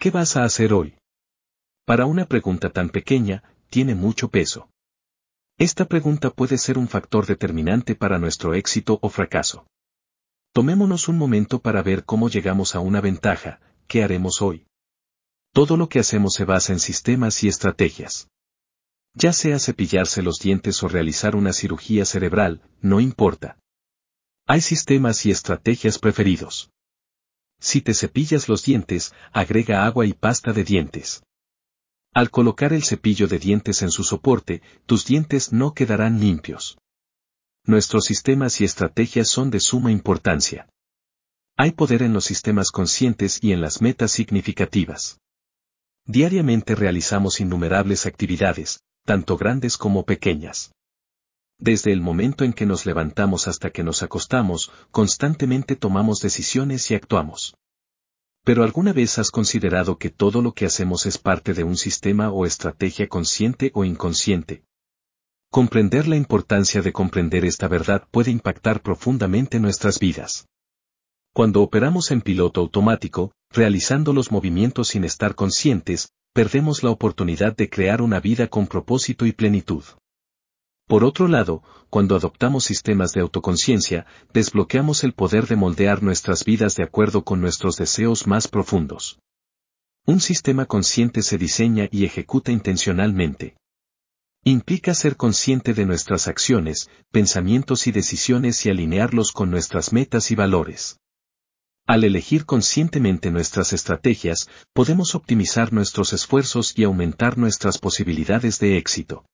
¿Qué 0.00 0.10
vas 0.10 0.38
a 0.38 0.44
hacer 0.44 0.72
hoy? 0.72 0.94
Para 1.84 2.06
una 2.06 2.24
pregunta 2.24 2.70
tan 2.70 2.88
pequeña, 2.88 3.44
tiene 3.68 3.94
mucho 3.94 4.30
peso. 4.30 4.70
Esta 5.58 5.84
pregunta 5.84 6.30
puede 6.30 6.56
ser 6.56 6.78
un 6.78 6.88
factor 6.88 7.26
determinante 7.26 7.94
para 7.94 8.18
nuestro 8.18 8.54
éxito 8.54 8.98
o 9.02 9.10
fracaso. 9.10 9.66
Tomémonos 10.54 11.08
un 11.08 11.18
momento 11.18 11.60
para 11.60 11.82
ver 11.82 12.06
cómo 12.06 12.30
llegamos 12.30 12.74
a 12.74 12.80
una 12.80 13.02
ventaja, 13.02 13.60
¿qué 13.88 14.02
haremos 14.02 14.40
hoy? 14.40 14.64
Todo 15.52 15.76
lo 15.76 15.90
que 15.90 15.98
hacemos 15.98 16.32
se 16.32 16.46
basa 16.46 16.72
en 16.72 16.80
sistemas 16.80 17.44
y 17.44 17.48
estrategias. 17.48 18.30
Ya 19.12 19.34
sea 19.34 19.58
cepillarse 19.58 20.22
los 20.22 20.38
dientes 20.38 20.82
o 20.82 20.88
realizar 20.88 21.36
una 21.36 21.52
cirugía 21.52 22.06
cerebral, 22.06 22.62
no 22.80 23.00
importa. 23.00 23.58
Hay 24.46 24.62
sistemas 24.62 25.26
y 25.26 25.30
estrategias 25.30 25.98
preferidos. 25.98 26.70
Si 27.60 27.82
te 27.82 27.94
cepillas 27.94 28.48
los 28.48 28.64
dientes, 28.64 29.12
agrega 29.32 29.84
agua 29.84 30.06
y 30.06 30.14
pasta 30.14 30.52
de 30.52 30.64
dientes. 30.64 31.22
Al 32.12 32.30
colocar 32.30 32.72
el 32.72 32.82
cepillo 32.82 33.28
de 33.28 33.38
dientes 33.38 33.82
en 33.82 33.90
su 33.90 34.02
soporte, 34.02 34.62
tus 34.86 35.04
dientes 35.04 35.52
no 35.52 35.74
quedarán 35.74 36.18
limpios. 36.18 36.78
Nuestros 37.64 38.06
sistemas 38.06 38.60
y 38.60 38.64
estrategias 38.64 39.28
son 39.28 39.50
de 39.50 39.60
suma 39.60 39.92
importancia. 39.92 40.68
Hay 41.56 41.72
poder 41.72 42.02
en 42.02 42.14
los 42.14 42.24
sistemas 42.24 42.70
conscientes 42.70 43.38
y 43.42 43.52
en 43.52 43.60
las 43.60 43.82
metas 43.82 44.10
significativas. 44.10 45.20
Diariamente 46.06 46.74
realizamos 46.74 47.40
innumerables 47.40 48.06
actividades, 48.06 48.80
tanto 49.04 49.36
grandes 49.36 49.76
como 49.76 50.04
pequeñas. 50.04 50.72
Desde 51.60 51.92
el 51.92 52.00
momento 52.00 52.44
en 52.44 52.54
que 52.54 52.64
nos 52.64 52.86
levantamos 52.86 53.46
hasta 53.46 53.68
que 53.68 53.84
nos 53.84 54.02
acostamos, 54.02 54.72
constantemente 54.90 55.76
tomamos 55.76 56.20
decisiones 56.20 56.90
y 56.90 56.94
actuamos. 56.94 57.54
Pero 58.44 58.64
¿alguna 58.64 58.94
vez 58.94 59.18
has 59.18 59.30
considerado 59.30 59.98
que 59.98 60.08
todo 60.08 60.40
lo 60.40 60.54
que 60.54 60.64
hacemos 60.64 61.04
es 61.04 61.18
parte 61.18 61.52
de 61.52 61.62
un 61.62 61.76
sistema 61.76 62.30
o 62.30 62.46
estrategia 62.46 63.08
consciente 63.08 63.70
o 63.74 63.84
inconsciente? 63.84 64.62
Comprender 65.50 66.08
la 66.08 66.16
importancia 66.16 66.80
de 66.80 66.94
comprender 66.94 67.44
esta 67.44 67.68
verdad 67.68 68.08
puede 68.10 68.30
impactar 68.30 68.80
profundamente 68.80 69.60
nuestras 69.60 69.98
vidas. 69.98 70.46
Cuando 71.34 71.60
operamos 71.60 72.10
en 72.10 72.22
piloto 72.22 72.62
automático, 72.62 73.32
realizando 73.50 74.14
los 74.14 74.32
movimientos 74.32 74.88
sin 74.88 75.04
estar 75.04 75.34
conscientes, 75.34 76.08
perdemos 76.32 76.82
la 76.82 76.90
oportunidad 76.90 77.54
de 77.54 77.68
crear 77.68 78.00
una 78.00 78.18
vida 78.18 78.48
con 78.48 78.66
propósito 78.66 79.26
y 79.26 79.32
plenitud. 79.32 79.84
Por 80.90 81.04
otro 81.04 81.28
lado, 81.28 81.62
cuando 81.88 82.16
adoptamos 82.16 82.64
sistemas 82.64 83.12
de 83.12 83.20
autoconciencia, 83.20 84.06
desbloqueamos 84.34 85.04
el 85.04 85.12
poder 85.12 85.46
de 85.46 85.54
moldear 85.54 86.02
nuestras 86.02 86.44
vidas 86.44 86.74
de 86.74 86.82
acuerdo 86.82 87.22
con 87.22 87.40
nuestros 87.40 87.76
deseos 87.76 88.26
más 88.26 88.48
profundos. 88.48 89.20
Un 90.04 90.20
sistema 90.20 90.66
consciente 90.66 91.22
se 91.22 91.38
diseña 91.38 91.88
y 91.92 92.06
ejecuta 92.06 92.50
intencionalmente. 92.50 93.54
Implica 94.42 94.92
ser 94.94 95.16
consciente 95.16 95.74
de 95.74 95.86
nuestras 95.86 96.26
acciones, 96.26 96.90
pensamientos 97.12 97.86
y 97.86 97.92
decisiones 97.92 98.66
y 98.66 98.70
alinearlos 98.70 99.30
con 99.30 99.48
nuestras 99.48 99.92
metas 99.92 100.32
y 100.32 100.34
valores. 100.34 100.96
Al 101.86 102.02
elegir 102.02 102.46
conscientemente 102.46 103.30
nuestras 103.30 103.72
estrategias, 103.72 104.48
podemos 104.72 105.14
optimizar 105.14 105.72
nuestros 105.72 106.12
esfuerzos 106.12 106.76
y 106.76 106.82
aumentar 106.82 107.38
nuestras 107.38 107.78
posibilidades 107.78 108.58
de 108.58 108.76
éxito. 108.76 109.24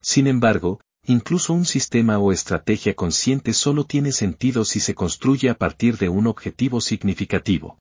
Sin 0.00 0.26
embargo, 0.26 0.80
incluso 1.04 1.52
un 1.52 1.64
sistema 1.64 2.18
o 2.18 2.32
estrategia 2.32 2.94
consciente 2.94 3.52
solo 3.52 3.84
tiene 3.84 4.12
sentido 4.12 4.64
si 4.64 4.80
se 4.80 4.94
construye 4.94 5.50
a 5.50 5.54
partir 5.54 5.98
de 5.98 6.08
un 6.08 6.26
objetivo 6.26 6.80
significativo. 6.80 7.78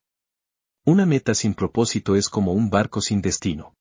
Una 0.85 1.05
meta 1.05 1.35
sin 1.35 1.53
propósito 1.53 2.15
es 2.15 2.29
como 2.29 2.53
un 2.53 2.69
barco 2.69 3.01
sin 3.01 3.21
destino. 3.21 3.73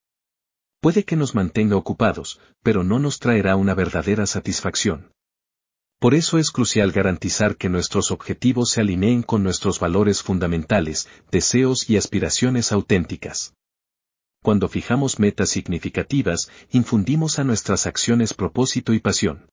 Puede 0.81 1.05
que 1.05 1.17
nos 1.17 1.35
mantenga 1.35 1.77
ocupados, 1.77 2.41
pero 2.63 2.85
no 2.85 2.99
nos 2.99 3.19
traerá 3.19 3.57
una 3.57 3.75
verdadera 3.75 4.27
satisfacción. 4.27 5.13
Por 5.99 6.15
eso 6.15 6.39
es 6.39 6.51
crucial 6.51 6.93
garantizar 6.93 7.57
que 7.57 7.71
nuestros 7.71 8.11
objetivos 8.11 8.71
se 8.71 8.83
alineen 8.83 9.23
con 9.23 9.43
nuestros 9.43 9.81
valores 9.81 10.23
fundamentales, 10.23 11.09
deseos 11.31 11.89
y 11.89 11.97
aspiraciones 11.97 12.73
auténticas 12.73 13.55
cuando 14.47 14.69
fijamos 14.69 15.19
metas 15.19 15.49
significativas, 15.49 16.53
infundimos 16.71 17.41
a 17.41 17.43
nuestras 17.43 17.85
acciones 17.89 18.33
propósito 18.33 18.95
y 18.95 19.01
pasión. 19.01 19.51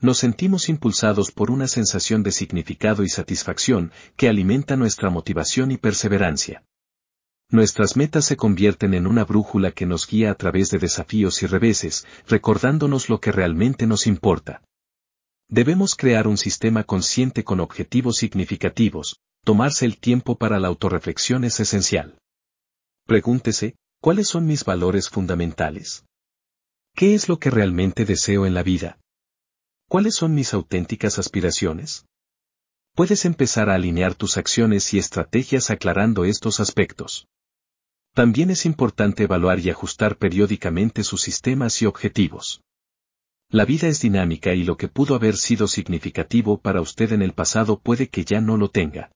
Nos 0.00 0.18
sentimos 0.18 0.68
impulsados 0.68 1.30
por 1.30 1.48
una 1.48 1.68
sensación 1.68 2.24
de 2.24 2.32
significado 2.32 3.04
y 3.04 3.08
satisfacción 3.08 3.92
que 4.16 4.28
alimenta 4.28 4.74
nuestra 4.74 5.10
motivación 5.10 5.70
y 5.70 5.76
perseverancia. 5.76 6.64
Nuestras 7.50 7.94
metas 7.96 8.24
se 8.24 8.36
convierten 8.36 8.94
en 8.94 9.06
una 9.06 9.24
brújula 9.24 9.70
que 9.70 9.86
nos 9.86 10.08
guía 10.08 10.32
a 10.32 10.34
través 10.34 10.70
de 10.70 10.78
desafíos 10.78 11.44
y 11.44 11.46
reveses, 11.46 12.04
recordándonos 12.26 13.10
lo 13.10 13.20
que 13.20 13.30
realmente 13.30 13.86
nos 13.86 14.08
importa. 14.08 14.60
Debemos 15.48 15.94
crear 15.94 16.26
un 16.26 16.36
sistema 16.36 16.82
consciente 16.82 17.44
con 17.44 17.60
objetivos 17.60 18.16
significativos, 18.16 19.20
tomarse 19.44 19.86
el 19.86 20.00
tiempo 20.00 20.36
para 20.36 20.58
la 20.58 20.66
autorreflexión 20.66 21.44
es 21.44 21.60
esencial. 21.60 22.18
Pregúntese, 23.06 23.76
¿Cuáles 24.02 24.28
son 24.28 24.46
mis 24.46 24.64
valores 24.64 25.10
fundamentales? 25.10 26.06
¿Qué 26.94 27.14
es 27.14 27.28
lo 27.28 27.38
que 27.38 27.50
realmente 27.50 28.06
deseo 28.06 28.46
en 28.46 28.54
la 28.54 28.62
vida? 28.62 28.98
¿Cuáles 29.90 30.14
son 30.14 30.34
mis 30.34 30.54
auténticas 30.54 31.18
aspiraciones? 31.18 32.06
Puedes 32.94 33.26
empezar 33.26 33.68
a 33.68 33.74
alinear 33.74 34.14
tus 34.14 34.38
acciones 34.38 34.94
y 34.94 34.98
estrategias 34.98 35.70
aclarando 35.70 36.24
estos 36.24 36.60
aspectos. 36.60 37.28
También 38.14 38.48
es 38.48 38.64
importante 38.64 39.24
evaluar 39.24 39.60
y 39.60 39.68
ajustar 39.68 40.16
periódicamente 40.16 41.04
sus 41.04 41.20
sistemas 41.20 41.82
y 41.82 41.86
objetivos. 41.86 42.62
La 43.50 43.66
vida 43.66 43.86
es 43.86 44.00
dinámica 44.00 44.54
y 44.54 44.64
lo 44.64 44.78
que 44.78 44.88
pudo 44.88 45.14
haber 45.14 45.36
sido 45.36 45.68
significativo 45.68 46.58
para 46.58 46.80
usted 46.80 47.12
en 47.12 47.20
el 47.20 47.34
pasado 47.34 47.78
puede 47.78 48.08
que 48.08 48.24
ya 48.24 48.40
no 48.40 48.56
lo 48.56 48.70
tenga. 48.70 49.12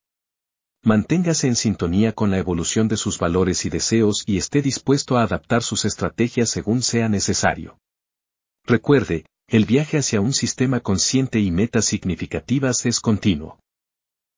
Manténgase 0.84 1.47
en 1.47 1.56
sintonía 1.56 2.12
con 2.12 2.31
la 2.31 2.37
evolución 2.37 2.89
de 2.89 2.99
sus 2.99 3.19
valores 3.19 3.65
y 3.65 3.71
deseos 3.71 4.22
y 4.27 4.37
esté 4.37 4.61
dispuesto 4.61 5.17
a 5.17 5.22
adaptar 5.22 5.62
sus 5.62 5.87
estrategias 5.87 6.50
según 6.50 6.83
sea 6.83 7.09
necesario. 7.09 7.78
Recuerde, 8.67 9.25
el 9.49 9.65
viaje 9.65 9.97
hacia 9.97 10.21
un 10.21 10.34
sistema 10.34 10.81
consciente 10.81 11.41
y 11.41 11.50
metas 11.50 11.87
significativas 11.87 12.84
es 12.84 13.00
continuo. 13.00 13.59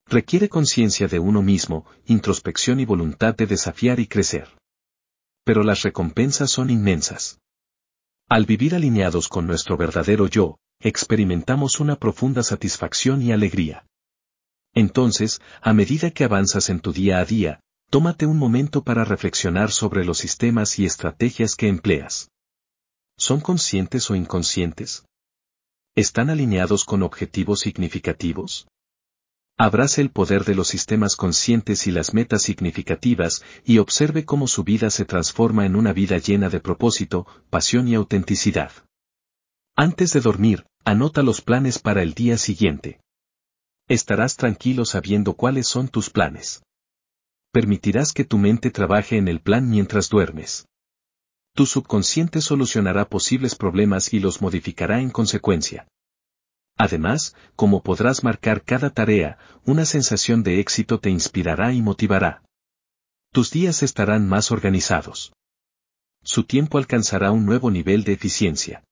Requiere 0.07 0.49
conciencia 0.49 1.09
de 1.09 1.19
uno 1.19 1.43
mismo, 1.43 1.85
introspección 2.07 2.79
y 2.79 2.85
voluntad 2.85 3.35
de 3.35 3.49
desafiar 3.49 3.99
y 3.99 4.07
crecer. 4.07 4.49
Pero 5.43 5.65
las 5.65 5.83
recompensas 5.83 6.53
son 6.53 6.71
inmensas. 6.71 7.41
Al 8.29 8.45
vivir 8.47 8.77
alineados 8.77 9.27
con 9.27 9.49
nuestro 9.49 9.77
verdadero 9.77 10.29
yo, 10.29 10.59
experimentamos 10.79 11.81
una 11.81 11.97
profunda 11.97 12.45
satisfacción 12.45 13.21
y 13.21 13.33
alegría. 13.33 13.85
Entonces, 14.77 15.41
a 15.63 15.73
medida 15.73 16.11
que 16.11 16.25
avanzas 16.25 16.69
en 16.69 16.81
tu 16.81 16.93
día 16.93 17.19
a 17.19 17.25
día, 17.25 17.61
tómate 17.89 18.27
un 18.27 18.37
momento 18.37 18.85
para 18.85 19.07
reflexionar 19.07 19.73
sobre 19.73 20.05
los 20.05 20.19
sistemas 20.19 20.79
y 20.79 20.85
estrategias 20.85 21.57
que 21.57 21.69
empleas. 21.69 22.31
¿Son 23.17 23.41
conscientes 23.41 24.11
o 24.11 24.15
inconscientes? 24.15 25.07
¿Están 25.95 26.29
alineados 26.29 26.85
con 26.85 27.03
objetivos 27.03 27.61
significativos? 27.61 28.69
Abrace 29.57 30.03
el 30.03 30.11
poder 30.11 30.45
de 30.45 30.55
los 30.55 30.69
sistemas 30.69 31.17
conscientes 31.17 31.87
y 31.87 31.91
las 31.91 32.13
metas 32.13 32.43
significativas 32.43 33.43
y 33.65 33.79
observe 33.79 34.27
cómo 34.27 34.47
su 34.47 34.63
vida 34.63 34.91
se 34.91 35.07
transforma 35.07 35.65
en 35.65 35.75
una 35.75 35.95
vida 35.95 36.19
llena 36.19 36.51
de 36.51 36.61
propósito, 36.61 37.27
pasión 37.49 37.89
y 37.89 37.95
autenticidad. 37.95 38.73
Antes 39.75 40.13
de 40.13 40.21
dormir, 40.21 40.67
anota 40.85 41.23
los 41.23 41.41
planes 41.41 41.79
para 41.79 42.03
el 42.03 42.13
día 42.13 42.37
siguiente. 42.37 43.01
Estarás 43.89 44.35
tranquilo 44.35 44.85
sabiendo 44.85 45.35
cuáles 45.35 45.69
son 45.69 45.87
tus 45.87 46.11
planes. 46.11 46.61
Permitirás 47.53 48.13
que 48.13 48.25
tu 48.25 48.37
mente 48.37 48.73
trabaje 48.73 49.17
en 49.17 49.29
el 49.29 49.41
plan 49.41 49.71
mientras 49.71 50.09
duermes. 50.09 50.67
Tu 51.55 51.67
subconsciente 51.67 52.41
solucionará 52.41 53.09
posibles 53.09 53.55
problemas 53.55 54.13
y 54.13 54.19
los 54.19 54.43
modificará 54.43 55.01
en 55.01 55.11
consecuencia. 55.11 55.87
Además, 56.77 57.37
como 57.55 57.85
podrás 57.85 58.25
marcar 58.25 58.65
cada 58.65 58.91
tarea, 58.91 59.39
una 59.65 59.85
sensación 59.85 60.43
de 60.43 60.59
éxito 60.59 60.99
te 60.99 61.11
inspirará 61.11 61.73
y 61.73 61.81
motivará. 61.81 62.43
Tus 63.33 63.53
días 63.53 63.85
estarán 63.85 64.29
más 64.29 64.51
organizados. 64.51 65.33
Su 66.25 66.43
tiempo 66.43 66.79
alcanzará 66.79 67.31
un 67.31 67.47
nuevo 67.47 67.71
nivel 67.71 68.03
de 68.03 68.15
eficiencia 68.15 68.83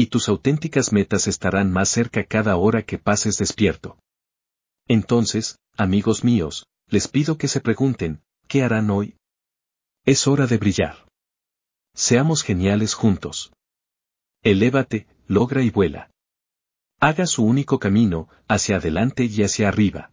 y 0.00 0.06
tus 0.06 0.30
auténticas 0.30 0.92
metas 0.92 1.26
estarán 1.26 1.70
más 1.70 1.90
cerca 1.90 2.24
cada 2.24 2.56
hora 2.56 2.82
que 2.82 2.96
pases 2.96 3.36
despierto. 3.36 3.98
Entonces, 4.88 5.58
amigos 5.76 6.24
míos, 6.24 6.66
les 6.88 7.08
pido 7.08 7.38
que 7.38 7.48
se 7.48 7.60
pregunten, 7.60 8.22
¿qué 8.48 8.62
harán 8.62 8.90
hoy? 8.90 9.16
Es 10.04 10.26
hora 10.26 10.46
de 10.46 10.58
brillar. 10.58 11.06
Seamos 11.94 12.42
geniales 12.42 12.94
juntos. 12.94 13.52
Elévate, 14.42 15.06
logra 15.26 15.62
y 15.62 15.70
vuela. 15.70 16.10
Haga 16.98 17.26
su 17.26 17.44
único 17.44 17.78
camino, 17.78 18.28
hacia 18.48 18.76
adelante 18.76 19.24
y 19.24 19.42
hacia 19.42 19.68
arriba. 19.68 20.10